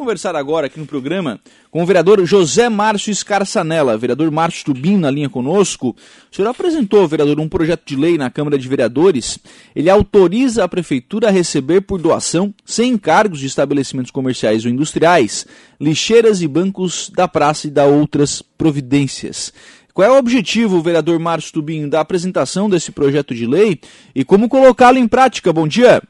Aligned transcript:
conversar 0.00 0.34
agora 0.34 0.66
aqui 0.66 0.80
no 0.80 0.86
programa 0.86 1.38
com 1.70 1.82
o 1.82 1.86
vereador 1.86 2.24
José 2.24 2.70
Márcio 2.70 3.10
Escarçanella, 3.10 3.98
vereador 3.98 4.30
Márcio 4.30 4.64
Tubim 4.64 4.96
na 4.96 5.10
linha 5.10 5.28
conosco. 5.28 5.94
O 6.32 6.34
senhor 6.34 6.48
apresentou, 6.48 7.06
vereador, 7.06 7.38
um 7.38 7.46
projeto 7.46 7.82
de 7.84 7.96
lei 7.96 8.16
na 8.16 8.30
Câmara 8.30 8.58
de 8.58 8.66
Vereadores. 8.66 9.38
Ele 9.76 9.90
autoriza 9.90 10.64
a 10.64 10.68
Prefeitura 10.68 11.28
a 11.28 11.30
receber 11.30 11.82
por 11.82 12.00
doação, 12.00 12.54
sem 12.64 12.92
encargos 12.92 13.40
de 13.40 13.46
estabelecimentos 13.46 14.10
comerciais 14.10 14.64
ou 14.64 14.70
industriais, 14.70 15.46
lixeiras 15.78 16.40
e 16.40 16.48
bancos 16.48 17.10
da 17.14 17.28
praça 17.28 17.66
e 17.66 17.70
da 17.70 17.84
outras 17.84 18.40
providências. 18.40 19.52
Qual 19.92 20.08
é 20.08 20.10
o 20.10 20.18
objetivo, 20.18 20.80
vereador 20.80 21.18
Márcio 21.18 21.52
Tubim, 21.52 21.90
da 21.90 22.00
apresentação 22.00 22.70
desse 22.70 22.90
projeto 22.90 23.34
de 23.34 23.46
lei 23.46 23.78
e 24.14 24.24
como 24.24 24.48
colocá-lo 24.48 24.96
em 24.96 25.06
prática? 25.06 25.52
Bom 25.52 25.68
dia. 25.68 26.00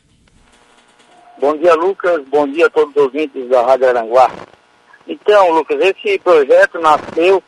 Bom 1.41 1.57
dia, 1.57 1.75
Lucas. 1.75 2.21
Bom 2.29 2.47
dia 2.47 2.67
a 2.67 2.71
todos 2.71 2.95
os 2.95 3.03
ouvintes 3.03 3.49
da 3.49 3.63
Rádio 3.63 3.89
Aranguá. 3.89 4.31
Então, 5.09 5.51
Lucas, 5.53 5.81
esse 5.81 6.19
projeto 6.19 6.79
nasceu 6.79 7.43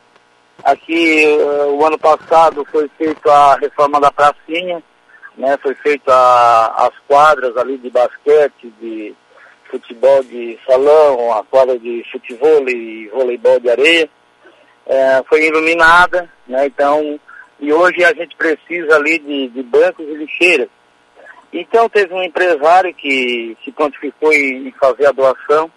aqui 0.63 1.23
uh, 1.27 1.75
o 1.75 1.85
ano 1.85 1.99
passado 1.99 2.65
foi 2.71 2.89
feita 2.97 3.31
a 3.31 3.55
reforma 3.55 4.01
da 4.01 4.11
pracinha, 4.11 4.81
né? 5.37 5.59
Foi 5.61 5.75
feita 5.75 6.11
as 6.75 6.89
quadras 7.07 7.55
ali 7.55 7.77
de 7.77 7.91
basquete, 7.91 8.73
de 8.81 9.13
futebol 9.69 10.23
de 10.23 10.57
salão, 10.65 11.31
a 11.31 11.43
quadra 11.43 11.77
de 11.77 12.03
futebol 12.11 12.67
e 12.67 13.07
voleibol 13.09 13.59
de 13.59 13.69
areia. 13.69 14.09
É, 14.87 15.23
foi 15.29 15.45
iluminada, 15.45 16.27
né? 16.47 16.65
Então, 16.65 17.19
e 17.59 17.71
hoje 17.71 18.03
a 18.03 18.11
gente 18.11 18.35
precisa 18.37 18.95
ali 18.95 19.19
de, 19.19 19.49
de 19.49 19.61
bancos 19.61 20.07
e 20.07 20.15
lixeiras 20.15 20.69
então 21.53 21.87
teve 21.87 22.13
um 22.13 22.23
empresário 22.23 22.93
que 22.95 23.55
se 23.63 23.71
prontificou 23.71 24.33
em 24.33 24.71
fazer 24.71 25.05
a 25.05 25.11
doação, 25.11 25.71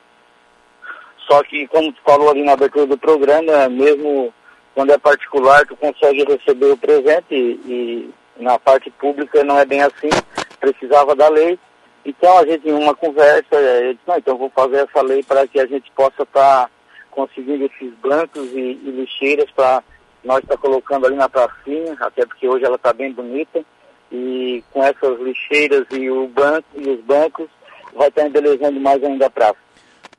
só 1.28 1.42
que 1.42 1.66
como 1.68 1.92
tu 1.92 2.00
falou 2.02 2.30
ali 2.30 2.42
na 2.42 2.52
abertura 2.52 2.86
do 2.86 2.96
programa, 2.96 3.68
mesmo 3.68 4.32
quando 4.74 4.92
é 4.92 4.98
particular, 4.98 5.66
tu 5.66 5.76
consegue 5.76 6.24
receber 6.24 6.72
o 6.72 6.76
presente 6.76 7.34
e, 7.34 8.10
e 8.38 8.42
na 8.42 8.58
parte 8.58 8.90
pública 8.90 9.44
não 9.44 9.58
é 9.58 9.66
bem 9.66 9.82
assim, 9.82 10.08
precisava 10.58 11.14
da 11.14 11.28
lei. 11.28 11.58
Então 12.04 12.38
a 12.38 12.46
gente 12.46 12.68
em 12.68 12.72
uma 12.72 12.94
conversa, 12.94 13.54
eu 13.54 13.94
disse, 13.94 14.06
não, 14.06 14.16
então 14.16 14.38
vou 14.38 14.50
fazer 14.50 14.88
essa 14.88 15.02
lei 15.02 15.22
para 15.22 15.46
que 15.46 15.60
a 15.60 15.66
gente 15.66 15.90
possa 15.90 16.22
estar 16.22 16.64
tá 16.64 16.70
conseguindo 17.10 17.64
esses 17.64 17.92
bancos 17.94 18.50
e, 18.52 18.78
e 18.82 18.90
lixeiras 18.90 19.50
para 19.50 19.82
nós 20.24 20.38
estar 20.38 20.56
tá 20.56 20.60
colocando 20.60 21.06
ali 21.06 21.16
na 21.16 21.28
pracinha, 21.28 21.96
até 22.00 22.24
porque 22.24 22.48
hoje 22.48 22.64
ela 22.64 22.76
está 22.76 22.92
bem 22.92 23.12
bonita 23.12 23.62
e 24.10 24.62
com 24.72 24.82
essas 24.82 25.18
lixeiras 25.20 25.86
e, 25.90 26.10
o 26.10 26.28
banco, 26.28 26.66
e 26.76 26.88
os 26.88 27.00
bancos 27.04 27.48
vai 27.94 28.08
estar 28.08 28.26
embelezando 28.26 28.80
mais 28.80 29.02
ainda 29.02 29.26
a 29.26 29.30
praça. 29.30 29.56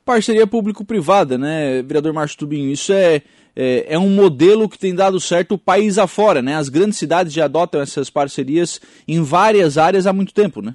Parceria 0.04 0.46
público-privada, 0.46 1.36
né, 1.36 1.82
vereador 1.82 2.12
Márcio 2.12 2.38
Tubinho? 2.38 2.72
Isso 2.72 2.92
é, 2.92 3.22
é, 3.54 3.94
é, 3.94 3.98
um 3.98 4.08
modelo 4.08 4.68
que 4.68 4.78
tem 4.78 4.94
dado 4.94 5.20
certo 5.20 5.54
o 5.54 5.58
país 5.58 5.98
afora, 5.98 6.40
né? 6.40 6.56
As 6.56 6.68
grandes 6.68 6.98
cidades 6.98 7.32
já 7.32 7.44
adotam 7.44 7.80
essas 7.80 8.08
parcerias 8.08 8.80
em 9.06 9.22
várias 9.22 9.76
áreas 9.76 10.06
há 10.06 10.12
muito 10.12 10.32
tempo, 10.32 10.62
né? 10.62 10.74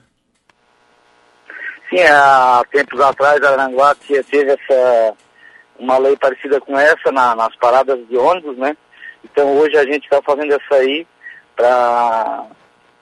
Sim, 1.89 2.02
há 2.03 2.64
tempos 2.72 3.00
atrás 3.00 3.41
a 3.41 3.52
Aranguá 3.52 3.95
teve 3.95 4.52
essa, 4.52 5.14
uma 5.80 5.97
lei 5.97 6.16
parecida 6.17 6.59
com 6.59 6.78
essa 6.78 7.11
na, 7.11 7.36
nas 7.36 7.56
paradas 7.56 8.00
de 8.08 8.17
ônibus, 8.17 8.58
né? 8.58 8.75
Então 9.23 9.58
hoje 9.58 9.78
a 9.78 9.84
gente 9.86 10.03
está 10.03 10.22
fazendo 10.22 10.53
essa 10.53 10.75
aí 10.75 11.08
para 11.56 12.47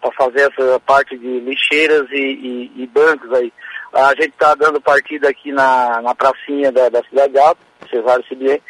para 0.02 0.12
fazer 0.14 0.52
essa 0.52 0.80
parte 0.80 1.18
de 1.18 1.40
lixeiras 1.42 2.08
e, 2.12 2.72
e, 2.76 2.84
e 2.84 2.88
bancos 2.88 3.32
aí. 3.34 3.54
A 3.94 4.10
gente 4.16 4.30
está 4.30 4.56
dando 4.56 4.82
partida 4.82 5.30
aqui 5.30 5.52
na, 5.52 6.02
na 6.02 6.16
pracinha 6.16 6.72
da, 6.72 6.90
da 6.90 7.04
Cidade 7.04 7.38
Alta, 7.38 7.62
Cesário 7.90 8.26
Cibier, 8.26 8.62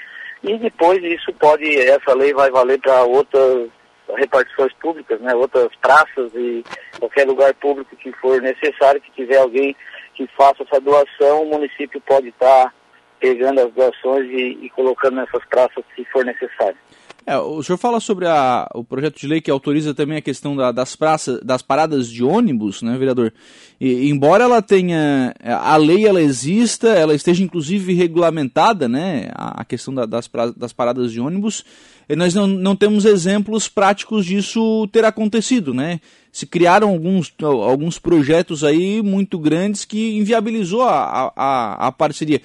e 0.43 0.57
depois 0.57 1.01
isso 1.03 1.31
pode, 1.33 1.79
essa 1.79 2.13
lei 2.13 2.33
vai 2.33 2.49
valer 2.49 2.79
para 2.79 3.03
outras 3.03 3.69
repartições 4.15 4.73
públicas, 4.73 5.19
né, 5.21 5.33
outras 5.33 5.69
praças 5.81 6.31
e 6.35 6.63
qualquer 6.99 7.25
lugar 7.25 7.53
público 7.53 7.95
que 7.95 8.11
for 8.13 8.41
necessário, 8.41 8.99
que 8.99 9.11
tiver 9.11 9.37
alguém 9.37 9.75
que 10.15 10.27
faça 10.35 10.63
essa 10.63 10.81
doação, 10.81 11.43
o 11.43 11.49
município 11.49 12.01
pode 12.01 12.29
estar 12.29 12.65
tá 12.65 12.73
pegando 13.19 13.61
as 13.61 13.71
doações 13.71 14.25
e, 14.29 14.65
e 14.65 14.69
colocando 14.71 15.15
nessas 15.15 15.45
praças 15.45 15.83
se 15.95 16.03
for 16.05 16.25
necessário. 16.25 16.77
É, 17.25 17.37
o 17.37 17.61
senhor 17.61 17.77
fala 17.77 17.99
sobre 17.99 18.27
a, 18.27 18.67
o 18.73 18.83
projeto 18.83 19.19
de 19.19 19.27
lei 19.27 19.39
que 19.39 19.51
autoriza 19.51 19.93
também 19.93 20.17
a 20.17 20.21
questão 20.21 20.55
da, 20.55 20.71
das 20.71 20.95
praças, 20.95 21.39
das 21.43 21.61
paradas 21.61 22.09
de 22.09 22.23
ônibus, 22.23 22.81
né, 22.81 22.97
vereador? 22.97 23.31
E, 23.79 24.09
embora 24.09 24.45
ela 24.45 24.61
tenha 24.61 25.33
a 25.39 25.77
lei 25.77 26.07
ela 26.07 26.21
exista, 26.21 26.87
ela 26.89 27.13
esteja 27.13 27.43
inclusive 27.43 27.93
regulamentada, 27.93 28.87
né, 28.89 29.29
a, 29.35 29.61
a 29.61 29.65
questão 29.65 29.93
da, 29.93 30.05
das, 30.07 30.27
das 30.57 30.73
paradas 30.73 31.11
de 31.11 31.19
ônibus, 31.19 31.63
nós 32.09 32.33
não, 32.33 32.47
não 32.47 32.75
temos 32.75 33.05
exemplos 33.05 33.69
práticos 33.69 34.25
disso 34.25 34.87
ter 34.91 35.05
acontecido, 35.05 35.73
né? 35.73 36.01
Se 36.31 36.45
criaram 36.45 36.89
alguns, 36.89 37.33
alguns 37.41 37.99
projetos 37.99 38.63
aí 38.63 39.01
muito 39.01 39.37
grandes 39.39 39.85
que 39.85 40.17
inviabilizou 40.17 40.81
a, 40.81 41.31
a, 41.35 41.87
a 41.87 41.91
parceria 41.91 42.41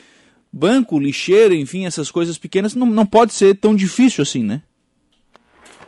banco, 0.52 0.98
lixeira, 0.98 1.54
enfim, 1.54 1.84
essas 1.84 2.10
coisas 2.10 2.38
pequenas, 2.38 2.74
não, 2.74 2.86
não 2.86 3.04
pode 3.04 3.34
ser 3.34 3.54
tão 3.56 3.74
difícil 3.74 4.22
assim, 4.22 4.42
né? 4.42 4.62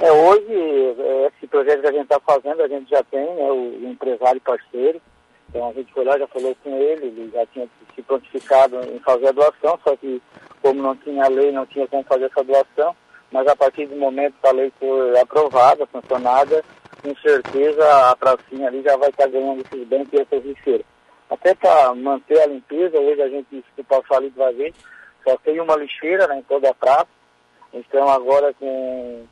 É, 0.00 0.12
hoje, 0.12 0.54
é, 1.00 1.26
esse 1.26 1.46
projeto 1.48 1.80
que 1.80 1.88
a 1.88 1.92
gente 1.92 2.04
está 2.04 2.20
fazendo, 2.20 2.62
a 2.62 2.68
gente 2.68 2.88
já 2.88 3.02
tem 3.02 3.20
né, 3.20 3.50
o, 3.50 3.90
empresário 3.90 4.40
parceiro, 4.40 5.00
então 5.48 5.70
a 5.70 5.72
gente 5.72 5.92
foi 5.92 6.04
lá, 6.04 6.16
já 6.16 6.28
falou 6.28 6.56
com 6.62 6.76
ele, 6.76 7.06
ele 7.06 7.30
já 7.34 7.44
tinha 7.46 7.68
se 7.94 8.02
prontificado 8.02 8.78
em 8.94 9.00
fazer 9.00 9.28
a 9.28 9.32
doação, 9.32 9.76
só 9.82 9.96
que 9.96 10.22
como 10.62 10.80
não 10.80 10.94
tinha 10.96 11.26
lei, 11.26 11.50
não 11.50 11.66
tinha 11.66 11.86
como 11.88 12.04
fazer 12.04 12.26
essa 12.26 12.44
doação, 12.44 12.94
mas 13.32 13.46
a 13.48 13.56
partir 13.56 13.86
do 13.86 13.96
momento 13.96 14.36
que 14.40 14.48
a 14.48 14.52
lei 14.52 14.72
for 14.78 15.16
aprovada, 15.16 15.88
sancionada, 15.90 16.64
com 17.02 17.16
certeza 17.16 18.10
a 18.10 18.14
pracinha 18.14 18.68
ali 18.68 18.82
já 18.82 18.96
vai 18.96 19.10
estar 19.10 19.26
ganhando 19.26 19.62
esses 19.62 19.88
bens 19.88 20.06
e 20.12 20.20
essas 20.20 20.44
lixeiras. 20.44 20.86
Até 21.28 21.56
para 21.56 21.92
manter 21.94 22.40
a 22.40 22.46
limpeza, 22.46 23.00
hoje 23.00 23.20
a 23.20 23.28
gente, 23.28 23.64
se 23.74 23.82
passar 23.82 24.18
ali 24.18 24.32
ver, 24.56 24.72
só 25.24 25.36
tem 25.38 25.60
uma 25.60 25.76
lixeira 25.76 26.28
né, 26.28 26.38
em 26.38 26.42
toda 26.42 26.70
a 26.70 26.74
praça. 26.74 27.08
Então 27.72 28.08
agora 28.08 28.54
com 28.54 29.26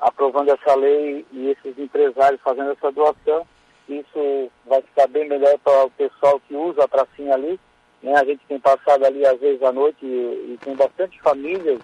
aprovando 0.00 0.50
essa 0.50 0.74
lei 0.74 1.24
e 1.32 1.50
esses 1.50 1.78
empresários 1.78 2.40
fazendo 2.42 2.70
essa 2.70 2.92
doação, 2.92 3.46
isso 3.88 4.50
vai 4.66 4.82
ficar 4.82 5.06
bem 5.08 5.28
melhor 5.28 5.58
para 5.58 5.84
o 5.84 5.90
pessoal 5.90 6.40
que 6.46 6.54
usa 6.54 6.84
a 6.84 6.88
pracinha 6.88 7.34
ali. 7.34 7.58
Né? 8.02 8.14
A 8.14 8.24
gente 8.24 8.40
tem 8.46 8.60
passado 8.60 9.04
ali 9.04 9.26
às 9.26 9.40
vezes 9.40 9.62
à 9.62 9.72
noite 9.72 10.04
e, 10.04 10.52
e 10.54 10.58
tem 10.62 10.76
bastante 10.76 11.20
famílias 11.20 11.80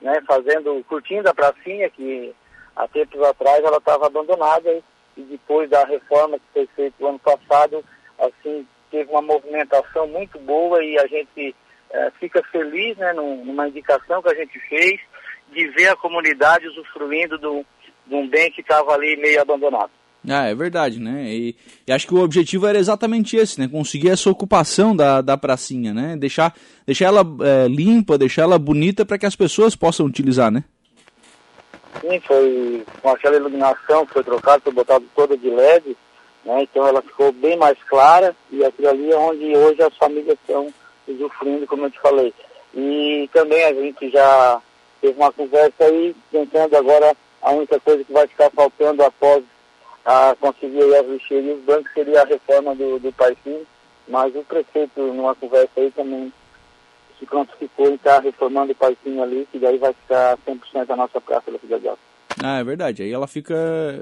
né, 0.00 0.20
fazendo, 0.26 0.84
curtindo 0.88 1.28
a 1.28 1.34
pracinha, 1.34 1.88
que 1.90 2.34
há 2.76 2.86
tempos 2.88 3.22
atrás 3.22 3.64
ela 3.64 3.78
estava 3.78 4.06
abandonada 4.06 4.70
e, 4.70 4.82
e 5.16 5.22
depois 5.22 5.70
da 5.70 5.84
reforma 5.84 6.38
que 6.38 6.44
foi 6.52 6.66
feita 6.74 6.96
no 7.00 7.08
ano 7.08 7.18
passado, 7.20 7.84
assim, 8.18 8.66
teve 8.90 9.10
uma 9.10 9.22
movimentação 9.22 10.06
muito 10.08 10.38
boa 10.40 10.84
e 10.84 10.98
a 10.98 11.06
gente 11.06 11.54
é, 11.90 12.10
fica 12.20 12.42
feliz 12.50 12.96
né, 12.98 13.12
numa 13.12 13.68
indicação 13.68 14.20
que 14.22 14.28
a 14.28 14.34
gente 14.34 14.58
fez 14.68 15.00
de 15.54 15.68
ver 15.68 15.88
a 15.88 15.96
comunidade 15.96 16.66
usufruindo 16.68 17.38
do, 17.38 17.64
de 18.06 18.14
um 18.14 18.28
bem 18.28 18.50
que 18.50 18.60
estava 18.60 18.92
ali 18.92 19.16
meio 19.16 19.40
abandonado. 19.40 19.90
Ah, 20.28 20.46
é 20.46 20.54
verdade, 20.54 20.98
né? 20.98 21.24
E, 21.26 21.54
e, 21.86 21.92
acho 21.92 22.06
que 22.06 22.14
o 22.14 22.22
objetivo 22.22 22.66
era 22.66 22.78
exatamente 22.78 23.36
esse, 23.36 23.60
né? 23.60 23.68
Conseguir 23.68 24.08
essa 24.08 24.30
ocupação 24.30 24.96
da, 24.96 25.20
da 25.20 25.36
pracinha, 25.36 25.92
né? 25.92 26.16
Deixar, 26.16 26.54
deixar 26.86 27.06
ela 27.06 27.22
é, 27.42 27.68
limpa, 27.68 28.16
deixar 28.16 28.42
ela 28.42 28.58
bonita 28.58 29.04
para 29.04 29.18
que 29.18 29.26
as 29.26 29.36
pessoas 29.36 29.76
possam 29.76 30.06
utilizar, 30.06 30.50
né? 30.50 30.64
Sim, 32.00 32.20
foi 32.20 32.84
com 33.02 33.10
aquela 33.10 33.36
iluminação 33.36 34.06
que 34.06 34.14
foi 34.14 34.24
trocada, 34.24 34.62
foi 34.62 34.72
botado 34.72 35.04
toda 35.14 35.36
de 35.36 35.50
LED, 35.50 35.96
né? 36.44 36.62
Então 36.62 36.86
ela 36.86 37.02
ficou 37.02 37.30
bem 37.30 37.56
mais 37.58 37.76
clara 37.84 38.34
e 38.50 38.64
aquilo 38.64 38.88
ali 38.88 39.12
é 39.12 39.16
onde 39.16 39.56
hoje 39.56 39.82
as 39.82 39.96
famílias 39.96 40.38
estão 40.40 40.72
usufruindo, 41.06 41.66
como 41.66 41.84
eu 41.84 41.90
te 41.90 42.00
falei. 42.00 42.32
E 42.74 43.28
também 43.32 43.62
a 43.64 43.74
gente 43.74 44.10
já 44.10 44.60
teve 45.04 45.20
uma 45.20 45.30
conversa 45.30 45.84
aí, 45.84 46.16
tentando 46.32 46.74
agora 46.74 47.14
a 47.42 47.50
única 47.52 47.78
coisa 47.78 48.02
que 48.02 48.12
vai 48.12 48.26
ficar 48.26 48.48
faltando 48.50 49.02
após 49.02 49.44
a 50.02 50.34
conseguir 50.40 50.82
as 50.94 51.06
lixeiras 51.06 51.44
e 51.44 51.52
os 51.52 51.64
bancos 51.64 51.92
seria 51.92 52.22
a 52.22 52.24
reforma 52.24 52.74
do, 52.74 52.98
do 52.98 53.12
Parquinho, 53.12 53.66
mas 54.08 54.34
o 54.34 54.42
prefeito, 54.42 54.98
numa 55.00 55.34
conversa 55.34 55.72
aí, 55.76 55.90
também 55.90 56.32
se 57.18 57.26
prontificou 57.26 57.90
em 57.90 57.94
estar 57.94 58.22
reformando 58.22 58.72
o 58.72 58.74
Parquinho 58.74 59.22
ali, 59.22 59.46
que 59.52 59.58
daí 59.58 59.76
vai 59.76 59.92
ficar 59.92 60.38
100% 60.38 60.88
a 60.88 60.96
nossa 60.96 61.20
praça 61.20 61.50
da 61.50 61.58
Cidade 61.58 61.86
Alta. 61.86 62.00
Ah, 62.42 62.58
é 62.60 62.64
verdade. 62.64 63.02
Aí 63.02 63.12
ela 63.12 63.26
fica, 63.26 63.54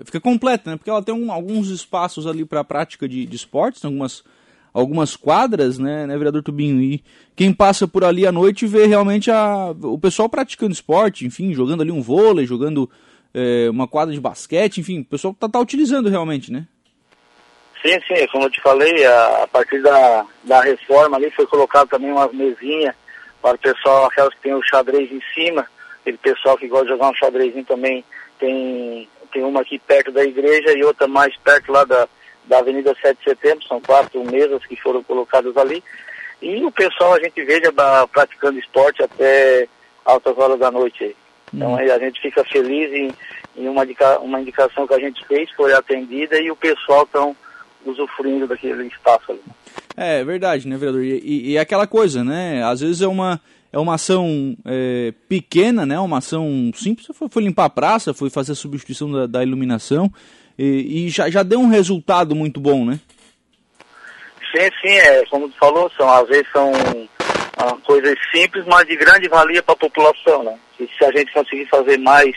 fica 0.04 0.20
completa, 0.20 0.70
né? 0.70 0.76
Porque 0.76 0.88
ela 0.88 1.02
tem 1.02 1.14
um, 1.14 1.32
alguns 1.32 1.68
espaços 1.68 2.28
ali 2.28 2.44
para 2.44 2.62
prática 2.62 3.08
de, 3.08 3.26
de 3.26 3.36
esportes, 3.36 3.84
algumas, 3.84 4.24
algumas 4.72 5.16
quadras, 5.16 5.78
né, 5.78 6.06
né, 6.06 6.16
vereador 6.16 6.42
Tubinho? 6.42 6.80
E 6.80 7.02
quem 7.36 7.52
passa 7.52 7.86
por 7.86 8.04
ali 8.04 8.26
à 8.26 8.32
noite 8.32 8.66
vê 8.66 8.86
realmente 8.86 9.30
a, 9.30 9.74
o 9.82 9.98
pessoal 9.98 10.28
praticando 10.28 10.72
esporte, 10.72 11.26
enfim, 11.26 11.52
jogando 11.52 11.82
ali 11.82 11.90
um 11.90 12.02
vôlei, 12.02 12.46
jogando 12.46 12.90
é, 13.34 13.68
uma 13.70 13.88
quadra 13.88 14.14
de 14.14 14.20
basquete, 14.20 14.78
enfim, 14.78 15.00
o 15.00 15.04
pessoal 15.04 15.34
tá, 15.38 15.48
tá 15.48 15.58
utilizando 15.58 16.08
realmente, 16.08 16.52
né? 16.52 16.66
Sim, 17.84 17.98
sim, 18.06 18.26
como 18.30 18.44
eu 18.44 18.50
te 18.50 18.60
falei, 18.60 19.04
a, 19.04 19.42
a 19.42 19.46
partir 19.48 19.82
da, 19.82 20.24
da 20.44 20.60
reforma 20.60 21.16
ali 21.16 21.30
foi 21.32 21.46
colocado 21.46 21.88
também 21.88 22.12
umas 22.12 22.32
mesinhas 22.32 22.94
para 23.40 23.56
o 23.56 23.58
pessoal, 23.58 24.06
aquelas 24.06 24.32
que 24.34 24.42
tem 24.42 24.54
o 24.54 24.62
xadrez 24.62 25.10
em 25.10 25.20
cima, 25.34 25.66
aquele 26.00 26.16
pessoal 26.16 26.56
que 26.56 26.68
gosta 26.68 26.86
de 26.86 26.92
jogar 26.92 27.10
um 27.10 27.14
xadrezinho 27.14 27.64
também, 27.64 28.04
tem, 28.38 29.08
tem 29.32 29.42
uma 29.42 29.62
aqui 29.62 29.80
perto 29.80 30.12
da 30.12 30.22
igreja 30.22 30.78
e 30.78 30.84
outra 30.84 31.08
mais 31.08 31.36
perto 31.38 31.72
lá 31.72 31.84
da, 31.84 32.08
da 32.46 32.58
Avenida 32.58 32.94
7 33.00 33.18
de 33.18 33.24
Setembro, 33.24 33.64
são 33.66 33.80
quatro 33.80 34.24
mesas 34.24 34.64
que 34.66 34.76
foram 34.76 35.02
colocadas 35.02 35.56
ali. 35.56 35.82
E 36.40 36.64
o 36.64 36.72
pessoal 36.72 37.14
a 37.14 37.20
gente 37.20 37.42
veja 37.44 37.72
praticando 38.12 38.58
esporte 38.58 39.02
até 39.02 39.68
altas 40.04 40.36
horas 40.36 40.58
da 40.58 40.70
noite. 40.70 41.16
Então 41.54 41.76
aí 41.76 41.90
a 41.90 41.98
gente 41.98 42.20
fica 42.20 42.42
feliz 42.44 42.90
em, 42.92 43.12
em 43.56 43.68
uma, 43.68 43.84
indica, 43.84 44.18
uma 44.20 44.40
indicação 44.40 44.86
que 44.86 44.94
a 44.94 44.98
gente 44.98 45.24
fez, 45.26 45.50
foi 45.52 45.72
atendida 45.72 46.40
e 46.40 46.50
o 46.50 46.56
pessoal 46.56 47.04
estão 47.04 47.36
usufruindo 47.84 48.46
daquele 48.46 48.86
espaço 48.86 49.32
ali. 49.32 49.42
É, 49.96 50.24
verdade, 50.24 50.66
né, 50.66 50.76
vereador? 50.76 51.02
E, 51.02 51.20
e, 51.20 51.50
e, 51.52 51.58
aquela 51.58 51.86
coisa, 51.86 52.24
né? 52.24 52.62
Às 52.64 52.80
vezes 52.80 53.02
é 53.02 53.06
uma, 53.06 53.40
é 53.72 53.78
uma 53.78 53.94
ação 53.94 54.56
é, 54.64 55.12
pequena, 55.28 55.84
né? 55.84 55.98
Uma 55.98 56.18
ação 56.18 56.70
simples. 56.74 57.06
Foi, 57.12 57.28
foi, 57.28 57.42
limpar 57.42 57.66
a 57.66 57.70
praça, 57.70 58.14
foi 58.14 58.30
fazer 58.30 58.52
a 58.52 58.56
substituição 58.56 59.10
da, 59.12 59.26
da 59.26 59.42
iluminação 59.42 60.10
e, 60.62 61.06
e, 61.06 61.08
já, 61.08 61.28
já 61.28 61.42
deu 61.42 61.58
um 61.58 61.68
resultado 61.68 62.34
muito 62.34 62.60
bom, 62.60 62.84
né? 62.84 63.00
Sim, 64.54 64.68
sim, 64.80 64.94
é, 64.94 65.24
como 65.26 65.48
tu 65.48 65.56
falou, 65.58 65.90
são, 65.96 66.08
às 66.08 66.28
vezes 66.28 66.46
são 66.52 66.72
ah, 67.56 67.76
coisas 67.84 68.14
simples, 68.32 68.64
mas 68.66 68.86
de 68.86 68.96
grande 68.96 69.28
valia 69.28 69.62
para 69.62 69.72
a 69.72 69.78
população, 69.78 70.44
né? 70.44 70.56
E 70.78 70.86
se 70.86 71.04
a 71.04 71.10
gente 71.10 71.32
conseguir 71.32 71.66
fazer 71.66 71.98
mais 71.98 72.34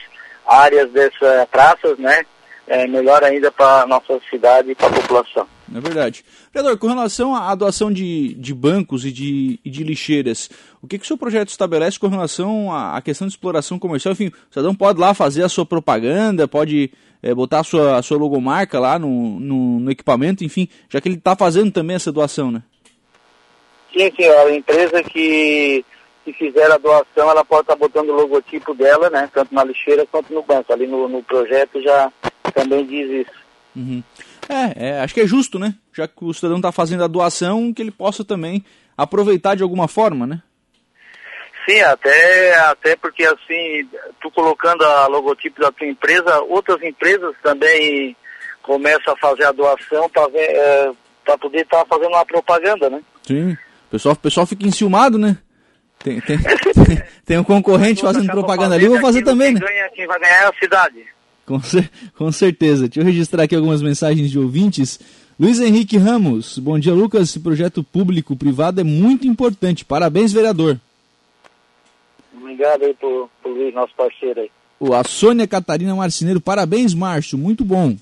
áreas 0.47 0.89
dessas 0.91 1.47
praças, 1.51 1.97
né? 1.99 2.23
É 2.67 2.87
melhor 2.87 3.23
ainda 3.23 3.51
para 3.51 3.83
a 3.83 3.85
nossa 3.85 4.19
cidade 4.27 4.71
e 4.71 4.75
para 4.75 4.87
a 4.87 4.93
população. 4.93 5.47
É 5.73 5.79
verdade. 5.79 6.25
Vereador, 6.51 6.79
com 6.79 6.87
relação 6.87 7.35
à 7.35 7.53
doação 7.53 7.91
de, 7.91 8.33
de 8.33 8.53
bancos 8.55 9.05
e 9.05 9.11
de, 9.11 9.59
e 9.63 9.69
de 9.69 9.83
lixeiras, 9.83 10.49
o 10.85 10.87
que, 10.87 10.99
que 10.99 11.03
o 11.03 11.07
seu 11.07 11.17
projeto 11.17 11.49
estabelece 11.49 11.99
com 11.99 12.07
relação 12.07 12.71
à, 12.71 13.01
questão 13.01 13.27
de 13.27 13.33
exploração 13.33 13.79
comercial? 13.79 14.11
Enfim, 14.11 14.27
o 14.27 14.53
cidadão 14.53 14.75
pode 14.75 14.99
lá 14.99 15.15
fazer 15.15 15.43
a 15.43 15.49
sua 15.49 15.65
propaganda, 15.65 16.47
pode 16.47 16.91
é, 17.23 17.33
botar 17.33 17.61
a 17.61 17.63
sua, 17.63 17.97
a 17.97 18.03
sua 18.03 18.19
logomarca 18.19 18.79
lá 18.79 18.99
no, 18.99 19.39
no, 19.39 19.79
no 19.79 19.91
equipamento, 19.91 20.43
enfim, 20.43 20.69
já 20.87 21.01
que 21.01 21.07
ele 21.07 21.15
está 21.15 21.35
fazendo 21.35 21.71
também 21.71 21.95
essa 21.95 22.11
doação, 22.11 22.51
né? 22.51 22.61
Sim, 23.91 24.11
sim, 24.15 24.27
a 24.27 24.55
empresa 24.55 25.01
que, 25.01 25.83
que 26.23 26.33
fizer 26.33 26.71
a 26.71 26.77
doação, 26.77 27.31
ela 27.31 27.43
pode 27.43 27.61
estar 27.61 27.73
tá 27.73 27.79
botando 27.79 28.09
o 28.09 28.15
logotipo 28.15 28.75
dela, 28.75 29.09
né? 29.09 29.27
Tanto 29.33 29.55
na 29.55 29.63
lixeira 29.63 30.05
quanto 30.05 30.31
no 30.31 30.43
banco. 30.43 30.71
Ali 30.71 30.85
no, 30.85 31.09
no 31.09 31.23
projeto 31.23 31.81
já 31.81 32.11
também 32.53 32.85
diz 32.85 33.25
isso. 33.25 33.45
Uhum. 33.75 34.03
É, 34.47 34.89
é, 34.89 34.99
acho 35.01 35.13
que 35.15 35.21
é 35.21 35.27
justo, 35.27 35.57
né? 35.57 35.73
Já 35.91 36.07
que 36.07 36.23
o 36.23 36.33
cidadão 36.33 36.57
está 36.57 36.71
fazendo 36.71 37.03
a 37.03 37.07
doação, 37.07 37.73
que 37.73 37.81
ele 37.81 37.91
possa 37.91 38.23
também 38.23 38.63
aproveitar 38.95 39.55
de 39.55 39.63
alguma 39.63 39.87
forma, 39.87 40.27
né? 40.27 40.41
Sim, 41.67 41.81
até, 41.81 42.55
até 42.59 42.95
porque 42.95 43.23
assim, 43.23 43.87
tu 44.21 44.29
colocando 44.29 44.83
a 44.83 45.07
logotipo 45.07 45.59
da 45.59 45.71
tua 45.71 45.87
empresa, 45.87 46.41
outras 46.43 46.81
empresas 46.83 47.35
também 47.41 48.15
começam 48.61 49.13
a 49.13 49.17
fazer 49.17 49.45
a 49.45 49.51
doação 49.51 50.07
para 50.09 50.27
é, 50.35 50.91
poder 51.39 51.61
estar 51.61 51.83
tá 51.83 51.85
fazendo 51.85 52.13
uma 52.13 52.25
propaganda, 52.25 52.89
né? 52.89 53.01
Sim. 53.23 53.53
O 53.53 53.91
pessoal, 53.91 54.13
o 54.13 54.17
pessoal 54.17 54.45
fica 54.45 54.67
enciumado, 54.67 55.17
né? 55.17 55.37
Tem, 56.03 56.21
tem, 56.21 56.37
tem 57.25 57.37
um 57.39 57.43
concorrente 57.43 58.01
fazendo 58.01 58.27
propaganda 58.27 58.75
ali, 58.75 58.85
eu 58.85 58.91
vou 58.91 59.01
fazer 59.01 59.23
também, 59.23 59.53
né? 59.53 59.59
Ganha, 59.59 59.89
quem 59.89 60.05
vai 60.05 60.19
ganhar 60.19 60.43
é 60.43 60.47
a 60.47 60.53
cidade. 60.61 61.03
Com, 61.47 61.59
com 62.15 62.31
certeza. 62.31 62.87
Deixa 62.87 62.99
eu 62.99 63.05
registrar 63.05 63.43
aqui 63.43 63.55
algumas 63.55 63.81
mensagens 63.81 64.29
de 64.29 64.37
ouvintes. 64.37 64.99
Luiz 65.39 65.59
Henrique 65.59 65.97
Ramos, 65.97 66.59
bom 66.59 66.77
dia 66.79 66.93
Lucas, 66.93 67.29
esse 67.29 67.39
projeto 67.39 67.83
público-privado 67.83 68.81
é 68.81 68.83
muito 68.83 69.27
importante. 69.27 69.83
Parabéns, 69.83 70.31
vereador. 70.31 70.79
Obrigado 72.55 72.85
aí 72.85 72.93
por, 72.93 73.29
por 73.43 73.51
Luiz, 73.51 73.73
nosso 73.73 73.93
parceiro 73.95 74.39
aí. 74.39 74.51
A 74.93 75.03
Sônia 75.03 75.45
Catarina 75.45 75.93
Marceneiro, 75.93 76.39
parabéns, 76.39 76.93
Márcio, 76.93 77.37
muito 77.37 77.65
bom. 77.65 77.95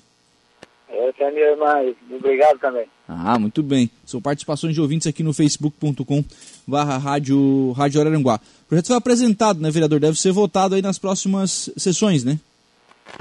É, 0.88 1.12
é 1.18 1.30
minha 1.32 1.46
irmã. 1.46 1.94
Obrigado 2.12 2.58
também. 2.60 2.86
Ah, 3.08 3.36
muito 3.36 3.64
bem. 3.64 3.90
São 4.06 4.22
participações 4.22 4.72
de 4.72 4.80
ouvintes 4.80 5.08
aqui 5.08 5.24
no 5.24 5.34
facebook.com 5.34 6.24
barra 6.66 6.96
rádio, 6.98 7.72
rádio 7.72 8.00
Araranguá. 8.00 8.36
O 8.36 8.68
projeto 8.68 8.86
foi 8.86 8.96
apresentado, 8.96 9.60
né, 9.60 9.70
vereador? 9.72 9.98
Deve 9.98 10.18
ser 10.18 10.30
votado 10.30 10.76
aí 10.76 10.82
nas 10.82 10.98
próximas 10.98 11.70
sessões, 11.76 12.24
né? 12.24 12.38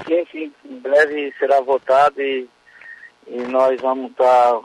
Sim, 0.08 0.24
sim. 0.32 0.52
Em 0.70 0.80
breve 0.80 1.34
será 1.40 1.62
votado 1.62 2.22
e, 2.22 2.48
e 3.28 3.42
nós 3.48 3.82
vamos 3.82 4.12
estar... 4.12 4.52
Tá, 4.54 4.62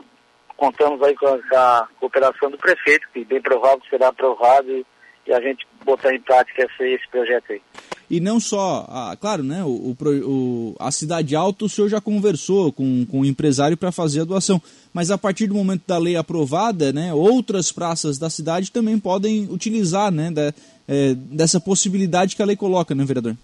contamos 0.55 1.01
aí 1.01 1.15
com 1.15 1.25
a 1.25 1.87
cooperação 2.01 2.51
do 2.51 2.57
prefeito, 2.57 3.07
que 3.13 3.23
bem 3.23 3.41
provável 3.41 3.81
será 3.89 4.09
aprovado 4.09 4.69
e 4.69 4.85
e 5.29 5.33
a 5.33 5.39
gente 5.39 5.65
botar 5.85 6.13
em 6.13 6.19
prática 6.19 6.63
esse, 6.63 6.83
esse 6.83 7.07
projeto 7.09 7.51
aí. 7.51 7.61
E 8.09 8.19
não 8.19 8.39
só, 8.39 8.87
ah, 8.89 9.15
claro, 9.19 9.43
né, 9.43 9.63
o, 9.63 9.95
o, 10.25 10.75
a 10.79 10.89
Cidade 10.89 11.35
Alta 11.35 11.65
o 11.65 11.69
senhor 11.69 11.87
já 11.87 12.01
conversou 12.01 12.73
com, 12.73 13.05
com 13.05 13.21
o 13.21 13.25
empresário 13.25 13.77
para 13.77 13.91
fazer 13.91 14.21
a 14.21 14.25
doação, 14.25 14.59
mas 14.91 15.11
a 15.11 15.17
partir 15.17 15.45
do 15.45 15.53
momento 15.53 15.83
da 15.87 15.99
lei 15.99 16.15
aprovada, 16.15 16.91
né, 16.91 17.13
outras 17.13 17.71
praças 17.71 18.17
da 18.17 18.27
cidade 18.27 18.71
também 18.71 18.97
podem 18.99 19.47
utilizar 19.51 20.11
né, 20.11 20.31
da, 20.31 20.51
é, 20.87 21.13
dessa 21.13 21.59
possibilidade 21.59 22.35
que 22.35 22.41
a 22.41 22.45
lei 22.45 22.55
coloca, 22.55 22.95
né, 22.95 23.05
vereador? 23.05 23.35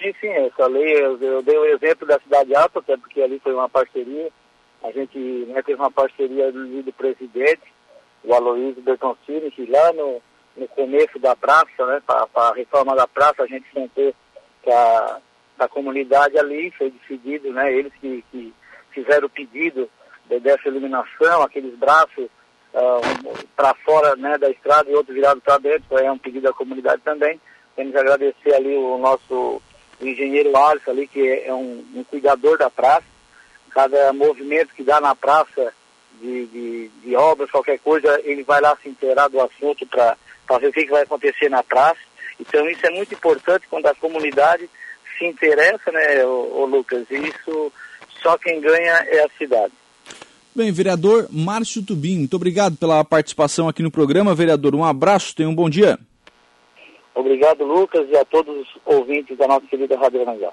Sim, 0.00 0.14
sim, 0.20 0.28
essa 0.28 0.68
lei, 0.68 0.94
eu, 0.94 1.20
eu 1.20 1.42
dei 1.42 1.58
o 1.58 1.64
exemplo 1.64 2.06
da 2.06 2.20
Cidade 2.20 2.54
Alta, 2.54 2.78
até 2.78 2.96
porque 2.96 3.20
ali 3.20 3.40
foi 3.40 3.54
uma 3.54 3.68
parceria, 3.68 4.30
a 4.84 4.92
gente 4.92 5.18
né, 5.18 5.60
teve 5.62 5.80
uma 5.80 5.90
parceria 5.90 6.52
do, 6.52 6.82
do 6.84 6.92
presidente, 6.92 7.62
o 8.22 8.32
Aloysio 8.32 8.82
Bertoncini, 8.82 9.50
que 9.50 9.66
lá 9.66 9.92
no 9.92 10.22
no 10.56 10.68
começo 10.68 11.18
da 11.18 11.34
praça, 11.34 11.86
né, 11.86 12.02
para 12.06 12.28
a 12.34 12.54
reforma 12.54 12.94
da 12.94 13.06
praça, 13.06 13.42
a 13.42 13.46
gente 13.46 13.66
sentou 13.72 14.14
com 14.62 14.72
a, 14.72 15.68
comunidade 15.68 16.38
ali, 16.38 16.70
foi 16.72 16.90
decidido, 16.90 17.52
né, 17.52 17.72
eles 17.72 17.92
que, 18.00 18.24
que 18.30 18.52
fizeram 18.90 19.26
o 19.26 19.30
pedido 19.30 19.88
de, 20.26 20.38
dessa 20.40 20.68
iluminação, 20.68 21.42
aqueles 21.42 21.74
braços 21.76 22.28
uh, 22.72 23.28
um, 23.28 23.46
para 23.56 23.74
fora 23.74 24.14
né, 24.16 24.38
da 24.38 24.50
estrada 24.50 24.90
e 24.90 24.94
outro 24.94 25.14
virado 25.14 25.40
para 25.40 25.58
dentro, 25.58 25.98
é 25.98 26.10
um 26.10 26.18
pedido 26.18 26.44
da 26.44 26.52
comunidade 26.52 27.02
também. 27.02 27.40
Temos 27.74 27.96
agradecer 27.96 28.54
ali 28.54 28.76
o 28.76 28.98
nosso 28.98 29.60
engenheiro 30.00 30.56
Alisson 30.56 30.90
ali, 30.90 31.06
que 31.08 31.26
é, 31.26 31.48
é 31.48 31.54
um, 31.54 31.84
um, 31.94 32.04
cuidador 32.04 32.58
da 32.58 32.70
praça. 32.70 33.06
Cada 33.70 34.12
movimento 34.12 34.74
que 34.74 34.84
dá 34.84 35.00
na 35.00 35.14
praça 35.14 35.72
de, 36.20 36.46
de, 36.46 36.88
de 37.02 37.16
obras, 37.16 37.50
qualquer 37.50 37.78
coisa, 37.80 38.20
ele 38.22 38.44
vai 38.44 38.60
lá 38.60 38.76
se 38.80 38.88
inteirar 38.88 39.28
do 39.28 39.40
assunto 39.40 39.84
para 39.86 40.16
para 40.46 40.58
ver 40.58 40.68
o 40.68 40.72
que, 40.72 40.84
que 40.84 40.90
vai 40.90 41.02
acontecer 41.02 41.48
na 41.48 41.62
praça. 41.62 42.00
Então 42.40 42.68
isso 42.68 42.86
é 42.86 42.90
muito 42.90 43.14
importante 43.14 43.66
quando 43.68 43.86
a 43.86 43.94
comunidade 43.94 44.68
se 45.18 45.26
interessa, 45.26 45.90
né, 45.92 46.24
o, 46.24 46.66
Lucas? 46.66 47.06
E 47.10 47.16
isso 47.16 47.72
só 48.22 48.36
quem 48.38 48.60
ganha 48.60 48.92
é 49.06 49.24
a 49.24 49.28
cidade. 49.38 49.72
Bem, 50.54 50.70
vereador 50.72 51.28
Márcio 51.30 51.84
Tubim, 51.84 52.18
muito 52.18 52.36
obrigado 52.36 52.76
pela 52.76 53.04
participação 53.04 53.68
aqui 53.68 53.82
no 53.82 53.90
programa, 53.90 54.34
vereador. 54.34 54.74
Um 54.74 54.84
abraço, 54.84 55.34
tenha 55.34 55.48
um 55.48 55.54
bom 55.54 55.68
dia. 55.68 55.98
Obrigado, 57.14 57.64
Lucas, 57.64 58.08
e 58.10 58.16
a 58.16 58.24
todos 58.24 58.56
os 58.56 58.68
ouvintes 58.84 59.36
da 59.36 59.46
nossa 59.46 59.66
querida 59.66 59.96
Rádio 59.96 60.22
Aranguá. 60.22 60.52